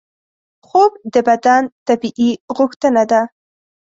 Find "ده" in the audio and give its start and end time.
3.11-3.21